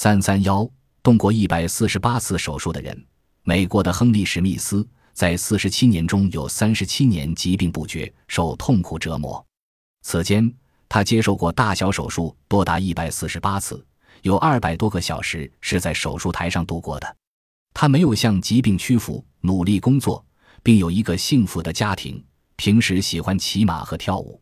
[0.00, 0.64] 三三幺
[1.02, 2.96] 动过一百四十八次手术的人
[3.42, 9.44] 美国的亨利史密斯在四十七年中有三十七年疾病不绝受痛苦折磨。
[10.02, 10.54] 此间
[10.88, 13.84] 他接受过大小手术多达一百四十八次
[14.22, 17.16] 有二百多个小时是在手术台上度过的。
[17.74, 20.24] 他没有向疾病屈服努力工作
[20.62, 22.24] 并有一个幸福的家庭
[22.54, 24.40] 平时喜欢骑马和跳舞。